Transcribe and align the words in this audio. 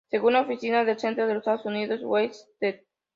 Según 0.09 0.33
la 0.33 0.41
Oficina 0.41 0.83
del 0.83 0.97
Censo 0.99 1.27
de 1.27 1.33
los 1.35 1.41
Estados 1.41 1.63
Unidos, 1.63 1.99
West 2.03 2.49
St. 2.59 2.83